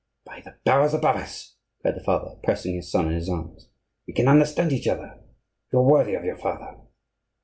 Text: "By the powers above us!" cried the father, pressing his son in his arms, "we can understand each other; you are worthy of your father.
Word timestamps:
"By 0.25 0.41
the 0.41 0.55
powers 0.65 0.95
above 0.95 1.17
us!" 1.17 1.57
cried 1.83 1.93
the 1.95 2.03
father, 2.03 2.31
pressing 2.43 2.73
his 2.73 2.91
son 2.91 3.09
in 3.09 3.13
his 3.13 3.29
arms, 3.29 3.69
"we 4.07 4.15
can 4.15 4.27
understand 4.27 4.73
each 4.73 4.87
other; 4.87 5.19
you 5.71 5.77
are 5.77 5.83
worthy 5.83 6.15
of 6.15 6.25
your 6.25 6.37
father. 6.37 6.75